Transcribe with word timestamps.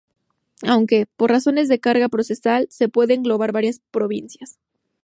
Aunque, 0.63 1.05
por 1.15 1.29
razones 1.29 1.67
de 1.67 1.79
carga 1.79 2.09
procesal, 2.09 2.65
se 2.71 2.89
puede 2.89 3.13
englobar 3.13 3.51
varias 3.51 3.81
provincias. 3.91 4.57